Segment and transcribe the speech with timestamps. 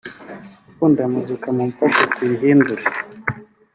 [0.63, 2.83] abakunda muzika mumfashe tuyihindure